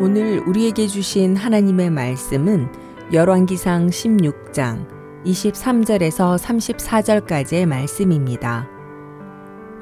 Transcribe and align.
오늘 0.00 0.38
우리에게 0.46 0.86
주신 0.86 1.34
하나님의 1.34 1.90
말씀은 1.90 2.68
열왕기상 3.12 3.88
16장 3.88 4.86
23절에서 5.24 6.38
34절까지의 6.38 7.66
말씀입니다. 7.66 8.68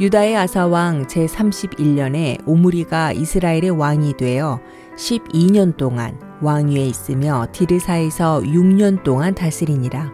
유다의 0.01 0.37
아사왕 0.39 1.07
제31년에 1.07 2.39
오므리가 2.47 3.13
이스라엘의 3.13 3.71
왕이 3.71 4.15
되어 4.17 4.59
12년 4.97 5.77
동안 5.77 6.19
왕위에 6.41 6.87
있으며 6.87 7.47
디르사에서 7.53 8.41
6년 8.41 9.03
동안 9.03 9.35
다스리니라. 9.35 10.11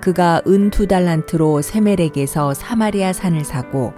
그가 0.00 0.40
은 0.46 0.70
두 0.70 0.86
달란트로 0.86 1.60
세멜에게서 1.60 2.54
사마리아 2.54 3.12
산을 3.12 3.44
사고 3.44 3.92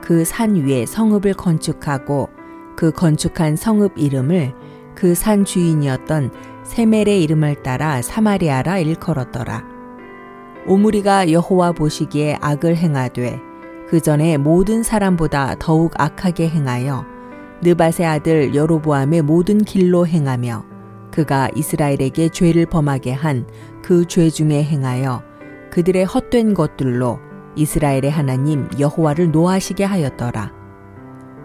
그 0.00 0.24
산 0.24 0.54
위에 0.54 0.86
성읍을 0.86 1.34
건축하고 1.34 2.28
그 2.76 2.92
건축한 2.92 3.56
성읍 3.56 3.94
이름을 3.98 4.54
그 4.98 5.14
산 5.14 5.44
주인이었던 5.44 6.32
세멜의 6.64 7.22
이름을 7.22 7.62
따라 7.62 8.02
사마리아라 8.02 8.78
일컬었더라. 8.78 9.62
오므리가 10.66 11.30
여호와 11.30 11.70
보시기에 11.72 12.38
악을 12.40 12.76
행하되 12.76 13.40
그 13.88 14.00
전에 14.00 14.36
모든 14.38 14.82
사람보다 14.82 15.54
더욱 15.60 15.92
악하게 15.96 16.48
행하여 16.48 17.06
느바세 17.62 18.04
아들 18.04 18.54
여로보암의 18.56 19.22
모든 19.22 19.58
길로 19.62 20.04
행하며 20.04 20.64
그가 21.12 21.48
이스라엘에게 21.54 22.30
죄를 22.30 22.66
범하게 22.66 23.12
한 23.12 23.46
그 23.82 24.04
죄 24.04 24.28
중에 24.28 24.64
행하여 24.64 25.22
그들의 25.70 26.04
헛된 26.06 26.54
것들로 26.54 27.20
이스라엘의 27.54 28.10
하나님 28.10 28.68
여호와를 28.78 29.30
노하시게 29.30 29.84
하였더라. 29.84 30.52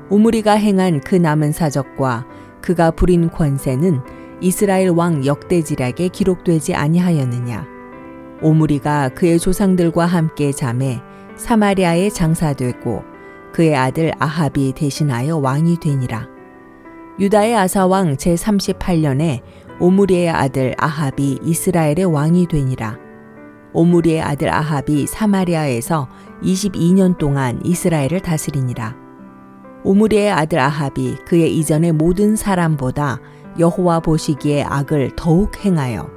오므리가 0.09 0.53
행한 0.53 1.01
그 1.01 1.15
남은 1.15 1.51
사적과 1.51 2.25
그가 2.63 2.91
부린 2.91 3.29
권세는 3.29 4.01
이스라엘 4.39 4.89
왕 4.89 5.25
역대지략에 5.25 6.07
기록되지 6.07 6.73
아니하였느냐. 6.73 7.67
오므리가 8.41 9.09
그의 9.09 9.37
조상들과 9.37 10.05
함께 10.05 10.51
잠에 10.51 11.01
사마리아에 11.35 12.09
장사되고 12.09 13.03
그의 13.53 13.75
아들 13.75 14.11
아합이 14.17 14.73
대신하여 14.75 15.37
왕이 15.37 15.79
되니라. 15.81 16.27
유다의 17.19 17.55
아사왕 17.55 18.15
제38년에 18.15 19.41
오므리의 19.79 20.29
아들 20.29 20.73
아합이 20.77 21.39
이스라엘의 21.43 22.05
왕이 22.05 22.47
되니라. 22.47 22.97
오므리의 23.73 24.21
아들 24.21 24.49
아합이 24.49 25.05
사마리아에서 25.07 26.07
22년 26.41 27.17
동안 27.17 27.59
이스라엘을 27.63 28.21
다스리니라. 28.21 29.02
오므리의 29.83 30.31
아들 30.31 30.59
아합이 30.59 31.17
그의 31.25 31.55
이전의 31.57 31.91
모든 31.93 32.35
사람보다 32.35 33.19
여호와 33.59 33.99
보시기에 33.99 34.63
악을 34.63 35.11
더욱 35.15 35.63
행하여 35.63 36.09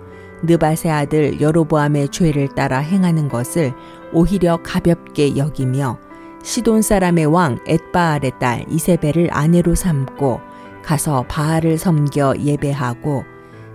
느바세 0.43 0.91
아들 0.91 1.41
여로보암의 1.41 2.11
죄를 2.11 2.49
따라 2.55 2.79
행하는 2.79 3.29
것을 3.29 3.73
오히려 4.13 4.59
가볍게 4.63 5.37
여기며 5.37 5.99
시돈 6.43 6.83
사람의 6.83 7.27
왕 7.27 7.59
엣바알의 7.67 8.33
딸 8.39 8.65
이세벨을 8.71 9.29
아내로 9.33 9.75
삼고 9.75 10.41
가서 10.85 11.25
바알을 11.29 11.79
섬겨 11.79 12.37
예배하고 12.39 13.25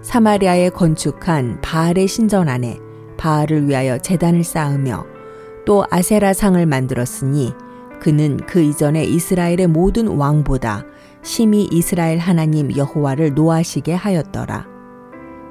사마리아에 0.02 0.70
건축한 0.70 1.60
바알의 1.62 2.08
신전 2.08 2.48
안에 2.48 2.80
바알을 3.18 3.68
위하여 3.68 3.98
재단을 3.98 4.44
쌓으며 4.44 5.06
또 5.66 5.86
아세라 5.92 6.34
상을 6.34 6.66
만들었으니 6.66 7.54
그는 8.02 8.38
그 8.48 8.62
이전에 8.62 9.04
이스라엘의 9.06 9.68
모든 9.68 10.08
왕보다 10.08 10.86
심히 11.22 11.68
이스라엘 11.72 12.18
하나님 12.18 12.76
여호와를 12.76 13.36
노하시게 13.36 13.94
하였더라. 13.94 14.68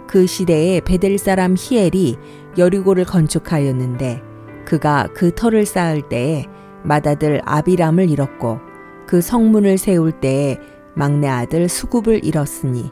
그 0.09 0.27
시대에 0.27 0.81
베델 0.81 1.17
사람 1.19 1.55
히엘이 1.57 2.17
여리고를 2.59 3.05
건축하였는데 3.05 4.23
그가 4.67 5.09
그 5.15 5.33
터를 5.33 5.65
쌓을 5.65 6.03
때에 6.09 6.47
맏아들 6.83 7.41
아비람을 7.45 8.11
잃었고 8.11 8.59
그 9.07 9.21
성문을 9.21 9.79
세울 9.79 10.11
때에 10.11 10.59
막내 10.95 11.29
아들 11.29 11.69
수굽을 11.69 12.25
잃었으니 12.25 12.91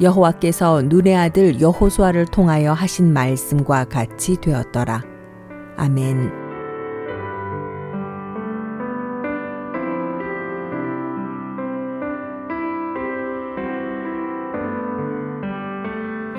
여호와께서 0.00 0.82
눈의 0.82 1.16
아들 1.16 1.60
여호수아를 1.60 2.26
통하여 2.26 2.72
하신 2.72 3.12
말씀과 3.14 3.84
같이 3.84 4.36
되었더라. 4.36 5.02
아멘. 5.76 6.39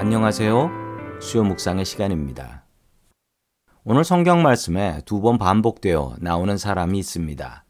안녕하세요. 0.01 1.19
수요 1.21 1.43
묵상의 1.43 1.85
시간입니다. 1.85 2.65
오늘 3.83 4.03
성경 4.03 4.41
말씀에 4.41 5.01
두 5.05 5.21
번 5.21 5.37
반복되어 5.37 6.15
나오는 6.17 6.57
사람이 6.57 6.97
있습니다. 6.97 7.63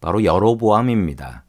바로 0.00 0.24
여로보암입니다. 0.24 1.44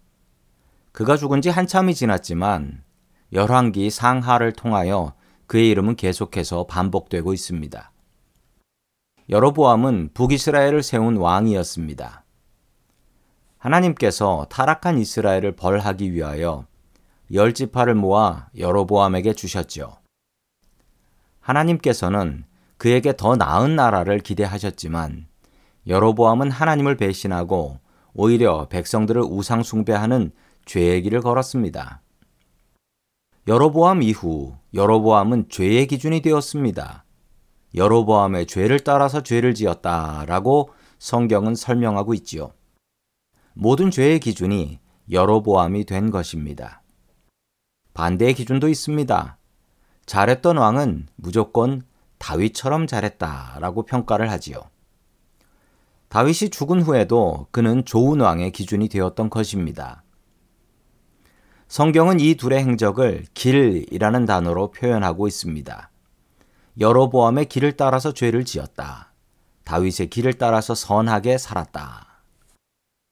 그가 0.92 1.16
죽은 1.16 1.42
지 1.42 1.48
한참이 1.48 1.96
지났지만 1.96 2.84
열왕기 3.32 3.90
상하를 3.92 4.52
통하여 4.52 5.14
그의 5.48 5.70
이름은 5.70 5.96
계속해서 5.96 6.66
반복되고 6.66 7.34
있습니다. 7.34 7.94
여로보암은 9.30 10.10
북이스라엘을 10.14 10.84
세운 10.84 11.16
왕이었습니다. 11.16 12.26
하나님께서 13.58 14.48
타락한 14.50 14.98
이스라엘을 14.98 15.54
벌하기 15.56 16.12
위하여 16.12 16.66
열 17.32 17.54
지파를 17.54 17.96
모아 17.96 18.48
여로보암에게 18.58 19.34
주셨죠. 19.34 19.98
하나님께서는 21.40 22.46
그에게 22.78 23.16
더 23.16 23.36
나은 23.36 23.76
나라를 23.76 24.20
기대하셨지만 24.20 25.28
여로보암은 25.88 26.52
하나님을 26.52 26.98
배신하고 26.98 27.80
오히려 28.14 28.68
백성들을 28.70 29.22
우상 29.24 29.64
숭배하는 29.64 30.32
죄의 30.66 31.02
길을 31.02 31.22
걸었습니다. 31.22 32.02
여로보암 33.48 34.04
이후 34.04 34.56
여로보암은 34.74 35.50
죄의 35.50 35.88
기준이 35.88 36.22
되었습니다. 36.22 37.04
여로보암의 37.76 38.46
죄를 38.46 38.80
따라서 38.82 39.24
죄를 39.24 39.54
지었다라고 39.54 40.70
성경은 41.00 41.56
설명하고 41.56 42.14
있지요. 42.14 42.54
모든 43.54 43.92
죄의 43.92 44.20
기준이 44.20 44.80
여로보암이 45.12 45.86
된 45.86 46.12
것입니다. 46.12 46.83
반대의 47.94 48.34
기준도 48.34 48.70
있습니다. 48.70 49.38
잘했던 50.06 50.58
왕은 50.58 51.08
무조건 51.16 51.84
다윗처럼 52.18 52.88
잘했다라고 52.88 53.84
평가를 53.84 54.32
하지요. 54.32 54.62
다윗이 56.10 56.50
죽은 56.52 56.82
후에도 56.82 57.48
그는 57.52 57.84
좋은 57.86 58.20
왕의 58.20 58.52
기준이 58.52 58.88
되었던 58.90 59.30
것입니다. 59.30 60.04
성경은 61.68 62.20
이 62.20 62.36
둘의 62.36 62.60
행적을 62.60 63.26
길이라는 63.34 64.26
단어로 64.26 64.72
표현하고 64.72 65.28
있습니다. 65.28 65.90
여로보암의 66.80 67.46
길을 67.46 67.78
따라서 67.78 68.14
죄를 68.14 68.46
지었다. 68.46 69.12
다윗의 69.64 70.10
길을 70.10 70.34
따라서 70.34 70.76
선하게 70.76 71.38
살았다. 71.38 72.24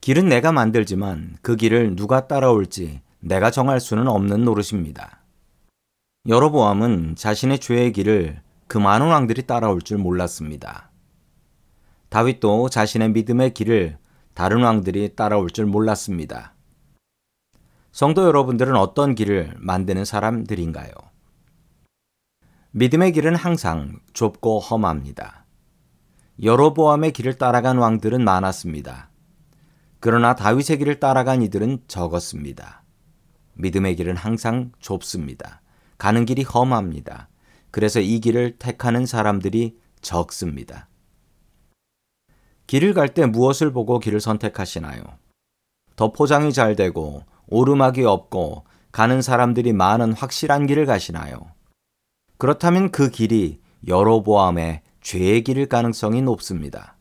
길은 0.01 0.29
내가 0.29 0.51
만들지만 0.51 1.37
그 1.41 1.55
길을 1.55 1.95
누가 1.95 2.27
따라올지 2.27 3.01
내가 3.21 3.51
정할 3.51 3.79
수는 3.79 4.07
없는 4.07 4.43
노릇입니다. 4.43 5.19
여로보암은 6.27 7.15
자신의 7.15 7.59
죄의 7.59 7.93
길을 7.93 8.41
그 8.67 8.77
많은 8.77 9.07
왕들이 9.07 9.45
따라올 9.45 9.81
줄 9.81 9.97
몰랐습니다. 9.97 10.91
다윗도 12.09 12.69
자신의 12.69 13.11
믿음의 13.11 13.53
길을 13.53 13.97
다른 14.33 14.63
왕들이 14.63 15.15
따라올 15.15 15.49
줄 15.49 15.65
몰랐습니다. 15.65 16.55
성도 17.91 18.23
여러분들은 18.25 18.75
어떤 18.75 19.15
길을 19.15 19.53
만드는 19.57 20.03
사람들인가요? 20.05 20.91
믿음의 22.71 23.11
길은 23.11 23.35
항상 23.35 23.99
좁고 24.13 24.59
험합니다. 24.59 25.45
여로보암의 26.41 27.11
길을 27.11 27.37
따라간 27.37 27.77
왕들은 27.77 28.23
많았습니다. 28.23 29.09
그러나 29.99 30.35
다윗의 30.35 30.79
길을 30.79 30.99
따라간 30.99 31.43
이들은 31.43 31.83
적었습니다. 31.87 32.80
믿음의 33.61 33.95
길은 33.95 34.17
항상 34.17 34.71
좁습니다. 34.79 35.61
가는 35.97 36.25
길이 36.25 36.43
험합니다. 36.43 37.29
그래서 37.69 37.99
이 37.99 38.19
길을 38.19 38.57
택하는 38.57 39.05
사람들이 39.05 39.77
적습니다. 40.01 40.87
길을 42.67 42.93
갈 42.93 43.09
때 43.09 43.25
무엇을 43.25 43.71
보고 43.71 43.99
길을 43.99 44.19
선택하시나요? 44.19 45.03
더 45.95 46.11
포장이 46.11 46.53
잘 46.53 46.75
되고 46.75 47.23
오르막이 47.47 48.03
없고 48.03 48.65
가는 48.91 49.21
사람들이 49.21 49.73
많은 49.73 50.13
확실한 50.13 50.67
길을 50.67 50.85
가시나요? 50.85 51.51
그렇다면 52.37 52.91
그 52.91 53.09
길이 53.09 53.61
여로보암의 53.87 54.81
죄의 55.01 55.43
길일 55.43 55.67
가능성이 55.67 56.21
높습니다. 56.21 56.97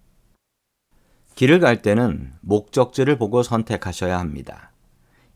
길을 1.36 1.60
갈 1.60 1.80
때는 1.82 2.34
목적지를 2.40 3.16
보고 3.16 3.42
선택하셔야 3.42 4.18
합니다. 4.18 4.69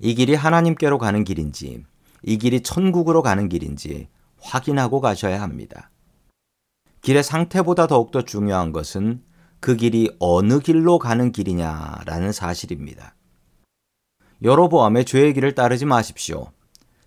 이 0.04 0.14
길이 0.14 0.34
하나님께로 0.34 0.98
가는 0.98 1.24
길인지, 1.24 1.82
이 2.24 2.36
길이 2.36 2.60
천국으로 2.60 3.22
가는 3.22 3.48
길인지 3.48 4.08
확인하고 4.38 5.00
가셔야 5.00 5.40
합니다. 5.40 5.90
길의 7.00 7.22
상태보다 7.22 7.86
더욱더 7.86 8.20
중요한 8.20 8.72
것은 8.72 9.22
그 9.60 9.76
길이 9.76 10.14
어느 10.18 10.60
길로 10.60 10.98
가는 10.98 11.32
길이냐라는 11.32 12.32
사실입니다. 12.32 13.14
여로보암의 14.42 15.06
죄의 15.06 15.32
길을 15.32 15.54
따르지 15.54 15.86
마십시오. 15.86 16.52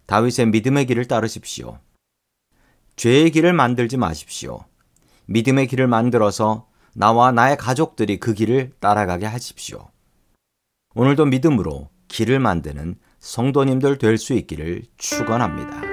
다윗의 0.07 0.47
믿음의 0.47 0.87
길을 0.87 1.05
따르십시오. 1.05 1.77
죄의 2.95 3.29
길을 3.29 3.53
만들지 3.53 3.97
마십시오. 3.97 4.65
믿음의 5.27 5.67
길을 5.67 5.85
만들어서 5.85 6.67
나와 6.95 7.31
나의 7.31 7.57
가족들이 7.57 8.19
그 8.19 8.33
길을 8.33 8.71
따라가게 8.79 9.27
하십시오. 9.27 9.91
오늘도 10.95 11.25
믿음으로 11.25 11.91
길을 12.07 12.39
만드는 12.39 12.95
성도님들 13.19 13.97
될 13.97 14.17
수 14.17 14.33
있기를 14.33 14.83
축원합니다. 14.97 15.86